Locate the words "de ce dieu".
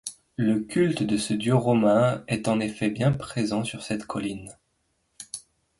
1.03-1.53